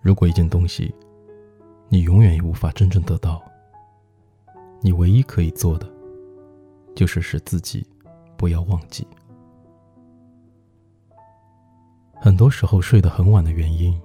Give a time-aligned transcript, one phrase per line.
[0.00, 0.94] 如果一件东西，
[1.88, 3.42] 你永远也无法真正得到，
[4.80, 5.86] 你唯一可以做的，
[6.94, 7.86] 就是使自己
[8.36, 9.06] 不要忘记。
[12.14, 13.98] 很多时候睡得很晚的原因，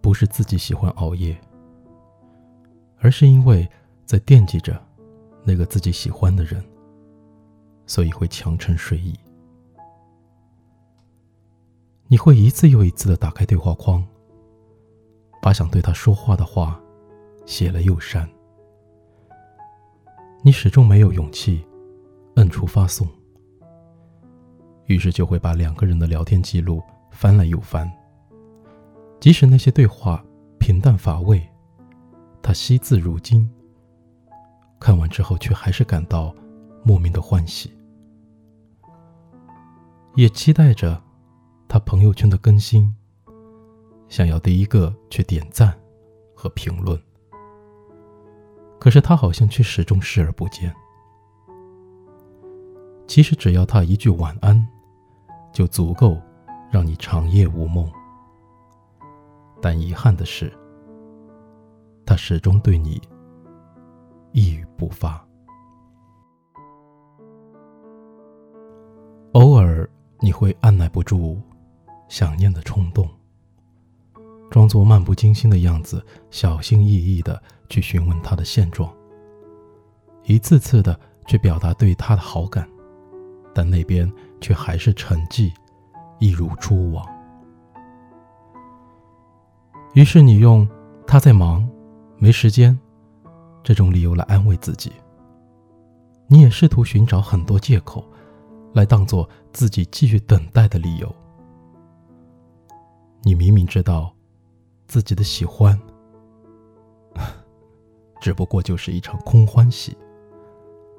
[0.00, 1.36] 不是自己喜欢熬夜，
[2.98, 3.68] 而是因为
[4.04, 4.80] 在惦记着
[5.44, 6.64] 那个自己喜欢的人，
[7.86, 9.14] 所以会强撑睡意。
[12.08, 14.04] 你会一次又一次的打开对话框，
[15.46, 16.82] 把想对他说话的话
[17.44, 18.28] 写了又删。
[20.42, 21.64] 你始终没有勇气
[22.34, 23.06] 摁出发送，
[24.86, 26.82] 于是就会把两个人的聊天记录
[27.12, 27.88] 翻来又翻。
[29.20, 30.20] 即使那些对话
[30.58, 31.40] 平淡乏味，
[32.42, 33.48] 他惜字如金。
[34.80, 36.34] 看完之后，却还是感到
[36.82, 37.72] 莫名的欢喜，
[40.16, 41.00] 也期待着。
[41.68, 42.92] 他朋友圈的更新，
[44.08, 45.76] 想要第一个去点赞
[46.34, 47.00] 和评论，
[48.78, 50.74] 可是他好像却始终视而不见。
[53.06, 54.66] 其实只要他一句晚安，
[55.52, 56.20] 就足够
[56.70, 57.90] 让你长夜无梦。
[59.60, 60.52] 但遗憾的是，
[62.04, 63.00] 他始终对你
[64.32, 65.24] 一语不发。
[69.32, 69.88] 偶尔
[70.20, 71.40] 你会按耐不住。
[72.08, 73.08] 想念的冲动，
[74.50, 78.92] 装作漫不经心的样子，小心翼翼的去询问他的现状，
[80.24, 82.68] 一次次的去表达对他的好感，
[83.54, 85.52] 但那边却还是沉寂，
[86.18, 87.04] 一如初往。
[89.94, 90.68] 于是你用
[91.06, 91.66] “他在忙，
[92.18, 92.78] 没时间”
[93.64, 94.92] 这种理由来安慰自己，
[96.28, 98.04] 你也试图寻找很多借口，
[98.72, 101.14] 来当做自己继续等待的理由。
[103.22, 104.14] 你明明知道，
[104.86, 105.78] 自己的喜欢，
[108.20, 109.96] 只不过就是一场空欢喜，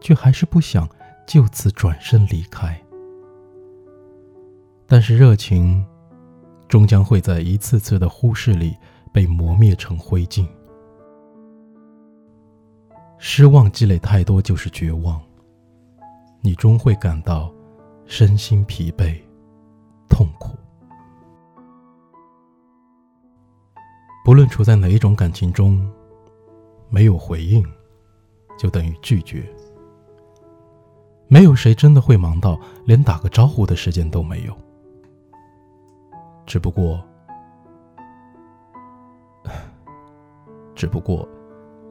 [0.00, 0.88] 却还是不想
[1.26, 2.80] 就此转身离开。
[4.86, 5.84] 但是热情，
[6.66, 8.76] 终将会在一次次的忽视里
[9.12, 10.46] 被磨灭成灰烬。
[13.18, 15.20] 失望积累太多就是绝望，
[16.40, 17.52] 你终会感到
[18.06, 19.20] 身心疲惫、
[20.08, 20.56] 痛苦。
[24.28, 25.90] 不论处在哪一种感情中，
[26.90, 27.64] 没有回应，
[28.58, 29.42] 就等于拒绝。
[31.28, 34.54] 没有谁真的会忙到连打个招呼的时间都没有。
[36.44, 37.02] 只不过，
[40.74, 41.26] 只不过，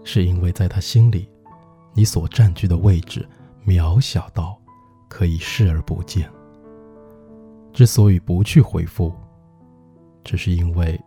[0.03, 1.27] 是因为在他心里，
[1.91, 3.27] 你所占据的位置
[3.65, 4.55] 渺小到
[5.09, 6.31] 可以视而不见。
[7.73, 9.11] 之所以不去回复，
[10.23, 11.01] 只是因为。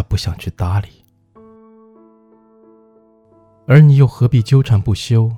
[0.00, 0.88] 他不想去搭理，
[3.66, 5.30] 而你又何必纠缠不休？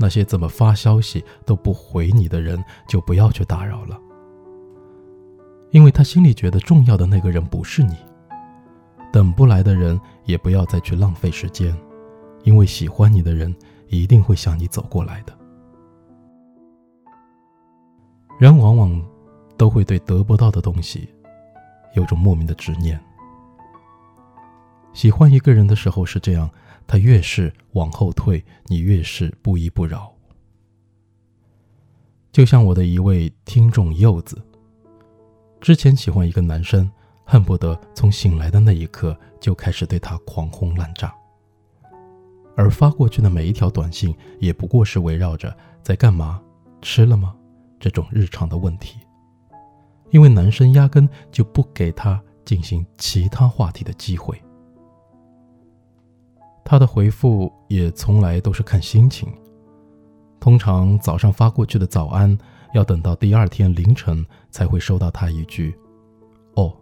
[0.00, 3.96] 那些怎么发消息都不回你的人，就不要去打扰了。
[5.70, 7.94] 因为他心里觉得重要的那个人不是你，
[9.12, 11.72] 等不来的人也不要再去浪费时间，
[12.42, 13.54] 因为喜欢你的人
[13.86, 15.32] 一定会向你走过来的。
[18.40, 19.00] 人往往
[19.56, 21.08] 都会对得不到的东西
[21.94, 23.00] 有种莫名的执念。
[24.92, 26.50] 喜欢一个人的时候是这样，
[26.86, 30.12] 他越是往后退，你越是不依不饶。
[32.32, 34.40] 就像我的一位听众柚子，
[35.60, 36.90] 之前喜欢一个男生，
[37.24, 41.14] 恨不得从醒来的那一刻就开始对他狂轰滥炸，
[42.56, 46.40] 而发过去的每一条短信也不过是围绕着在干嘛、
[46.82, 47.34] 吃了吗
[47.78, 48.98] 这种日常的问题，
[50.10, 54.40] 因为男生压根就不给他进行其他话题的机会。
[56.70, 59.28] 他的回复也从来都是看心情，
[60.38, 62.38] 通常早上发过去的早安，
[62.74, 65.76] 要等到第二天凌晨才会收到他一句
[66.54, 66.72] “哦”。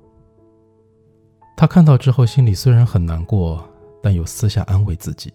[1.56, 3.66] 他看到之后，心里虽然很难过，
[4.02, 5.32] 但又私下安慰自己，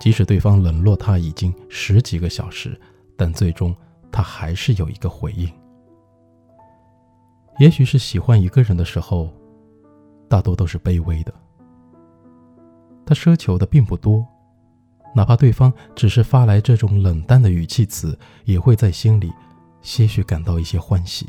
[0.00, 2.80] 即使对方冷落他已经十几个小时，
[3.14, 3.76] 但最终
[4.10, 5.46] 他还是有一个回应。
[7.58, 9.28] 也许是喜欢一个人的时候，
[10.30, 11.34] 大多都是卑微的。
[13.10, 14.24] 他奢求的并不多，
[15.16, 19.32] 哪怕对方只是发来这种冷淡的语气词，也会在心里
[19.82, 21.26] 些许感到一些欢喜。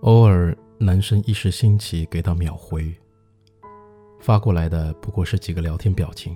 [0.00, 2.90] 偶尔，男生一时兴起给他秒回，
[4.18, 6.34] 发过来的不过是几个聊天表情，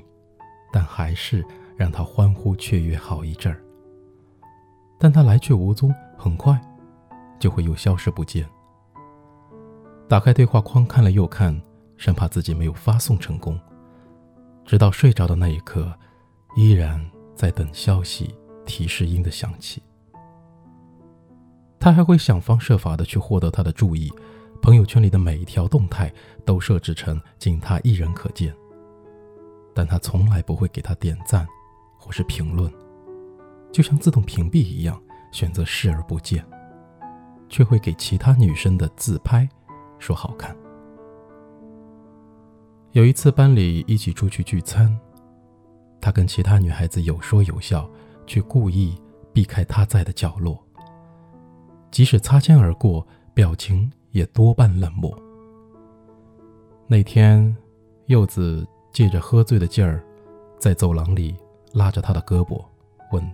[0.70, 1.42] 但还是
[1.78, 3.58] 让他欢呼雀跃好一阵儿。
[4.98, 6.60] 但他来去无踪，很快
[7.38, 8.46] 就会又消失不见。
[10.10, 11.58] 打开对话框看了又看，
[11.96, 13.58] 生怕自己没有发送成功。
[14.64, 15.92] 直到睡着的那一刻，
[16.56, 17.04] 依然
[17.34, 19.82] 在等消息提示音的响起。
[21.78, 24.10] 他还会想方设法的去获得他的注意，
[24.62, 26.10] 朋友圈里的每一条动态
[26.44, 28.54] 都设置成仅他一人可见。
[29.74, 31.46] 但他从来不会给他点赞，
[31.98, 32.72] 或是评论，
[33.70, 34.98] 就像自动屏蔽一样，
[35.30, 36.42] 选择视而不见，
[37.50, 39.46] 却会给其他女生的自拍
[39.98, 40.56] 说好看。
[42.94, 44.96] 有一次班里一起出去聚餐，
[46.00, 47.90] 他跟其他女孩子有说有笑，
[48.24, 48.96] 却故意
[49.32, 50.56] 避开他在的角落。
[51.90, 53.04] 即使擦肩而过，
[53.34, 55.12] 表情也多半冷漠。
[56.86, 57.54] 那天，
[58.06, 58.66] 柚子。
[58.92, 60.00] 借着喝醉的劲儿，
[60.56, 61.36] 在走廊里
[61.72, 62.64] 拉着他的胳膊，
[63.10, 63.28] 问：“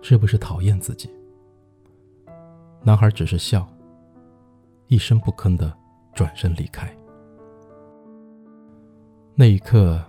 [0.00, 1.10] 是不是讨厌自己？”
[2.80, 3.68] 男孩只是笑，
[4.86, 5.76] 一声不吭的
[6.14, 6.96] 转身离开。
[9.34, 10.00] 那一刻，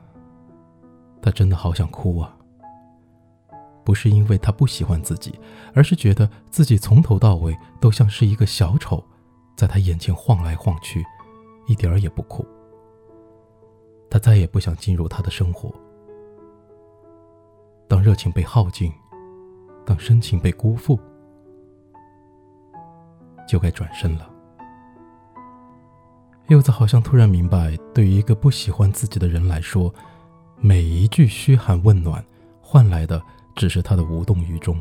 [1.22, 2.36] 他真的好想哭啊！
[3.86, 5.38] 不是因为他不喜欢自己，
[5.74, 9.04] 而是觉得自己从头到尾都像是一个小丑，
[9.56, 11.04] 在他眼前晃来晃去，
[11.68, 12.46] 一点儿也不酷。
[14.10, 15.74] 他再也不想进入他的生活。
[17.88, 18.92] 当热情被耗尽，
[19.86, 21.00] 当深情被辜负，
[23.48, 24.33] 就该转身了。
[26.50, 29.94] 柚子好像突然明白，对于一个不喜欢自己的人来说，
[30.60, 32.24] 每一句嘘寒问暖，
[32.62, 33.22] 换来的
[33.56, 34.76] 只是他的无动于衷；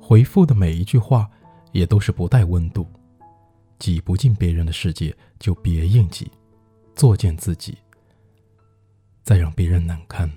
[0.00, 1.30] 回复的每一句话，
[1.72, 2.86] 也都是不带温度。
[3.78, 6.30] 挤不进别人的世界，就别硬挤，
[6.94, 7.76] 作践自己。
[9.22, 10.30] 再让别人难堪。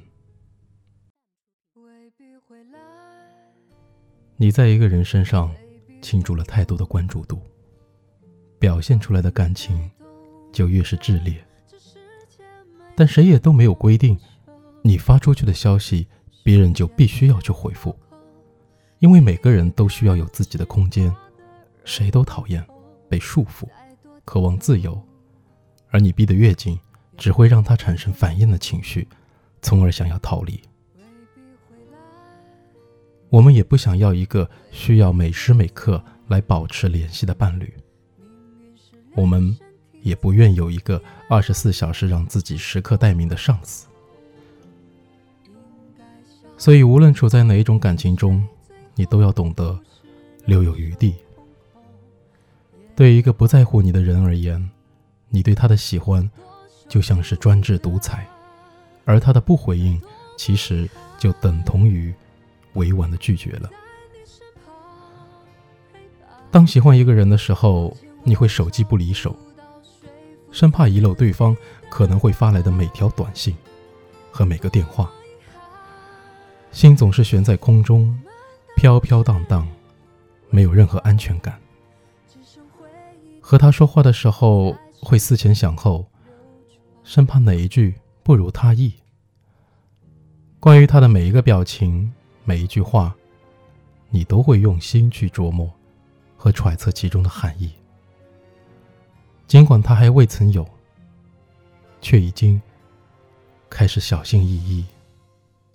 [4.38, 5.53] 你在一个人身上
[6.01, 7.41] 倾注了太多的关注度，
[8.59, 9.89] 表现出来的感情
[10.51, 11.44] 就越是炽烈。
[12.95, 14.18] 但谁也都没有规定，
[14.81, 16.07] 你发出去的消息，
[16.44, 17.95] 别人就必须要去回复，
[19.00, 21.15] 因为每个人都需要有自己的空间，
[21.83, 22.65] 谁都讨厌
[23.07, 23.68] 被束缚，
[24.25, 25.01] 渴望自由，
[25.89, 26.80] 而你逼得越紧。
[27.18, 29.07] 只会让他产生反应的情绪，
[29.63, 30.62] 从而想要逃离。
[33.30, 37.74] 我们也不想要一个需要每时每刻来保持联系的伴侣。
[39.17, 39.53] 我们
[40.01, 43.87] 也不愿有一个二十四小时让自己时刻待命的上司。
[46.57, 48.47] 所以，无论处在哪一种感情中，
[48.95, 49.77] 你都要懂得
[50.45, 51.15] 留有余地。
[52.95, 54.69] 对于一个不在乎你的人而言，
[55.27, 56.29] 你对他的喜欢。
[56.89, 58.25] 就像是专制独裁，
[59.03, 60.01] 而他的不回应，
[60.37, 60.89] 其实
[61.19, 62.13] 就等同于
[62.75, 63.69] 委婉的拒绝了。
[66.49, 67.93] 当喜欢一个人的时候，
[68.27, 69.33] 你会手机不离手，
[70.51, 71.56] 生怕遗漏对方
[71.89, 73.56] 可能会发来的每条短信
[74.29, 75.09] 和每个电话，
[76.74, 78.19] 心总是悬在空中，
[78.75, 79.65] 飘飘荡荡，
[80.50, 81.57] 没有任何安全感。
[83.39, 86.06] 和他说话的时候，会思前想后。
[87.06, 88.91] 生怕哪一句不如他意。
[90.59, 92.13] 关于他的每一个表情、
[92.44, 93.15] 每一句话，
[94.09, 95.71] 你都会用心去琢磨
[96.35, 97.71] 和揣测其中的含义。
[99.47, 100.68] 尽管他还未曾有，
[102.01, 102.61] 却已经
[103.69, 104.85] 开始小心翼翼、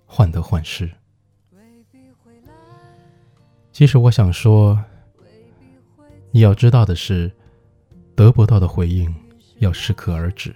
[0.05, 0.89] 患得患失。
[3.71, 4.79] 其实我想说，
[6.29, 7.31] 你要知道的是，
[8.15, 9.11] 得不到的回应
[9.57, 10.55] 要适可而止。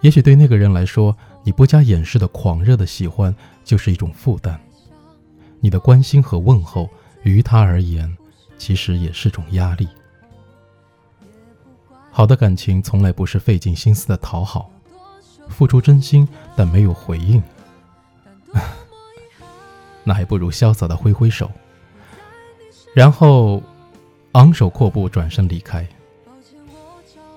[0.00, 3.34] 也许对那个人来说，你不加掩饰的狂热的喜欢
[3.64, 4.56] 就是一种负担；
[5.58, 6.88] 你的关心和问候，
[7.24, 8.16] 于他而言，
[8.56, 9.88] 其实也是种压力。
[12.18, 14.68] 好的感情从来不是费尽心思的讨好，
[15.48, 17.40] 付出真心但没有回应，
[20.02, 21.48] 那还不如潇洒的挥挥手，
[22.92, 23.62] 然后
[24.32, 25.86] 昂首阔步转身离开。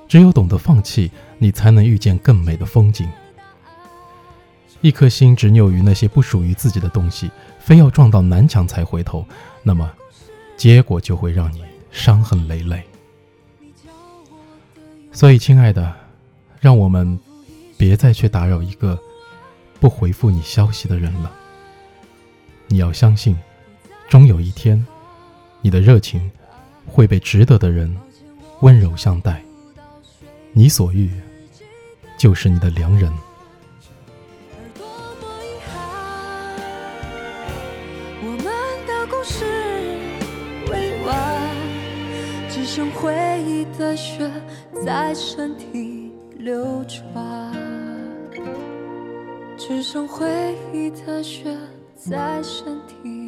[0.08, 3.08] 只有懂得放弃，你才能遇见更美的风景。
[4.82, 9.24] 一颗心执拗于那些不属于自己的东西，非要撞到南墙才回头，
[9.62, 9.88] 那么
[10.58, 12.84] 结果就会让你伤痕累累。
[15.14, 15.94] 所以，亲爱的，
[16.60, 17.20] 让我们
[17.78, 18.98] 别再去打扰一个
[19.80, 21.32] 不回复你消息的人了。
[22.68, 23.38] 你要相信，
[24.10, 24.84] 终有一天，
[25.62, 26.32] 你的热情
[26.88, 27.96] 会被值得的人
[28.62, 29.44] 温柔相待。
[30.54, 31.12] 你所遇，
[32.18, 33.12] 就是你的良人。
[39.08, 39.46] 故事
[42.72, 43.14] 只剩回
[43.46, 44.32] 忆的血
[44.86, 47.52] 在身体流转，
[49.58, 51.54] 只剩回忆的血
[51.98, 53.21] 在身体。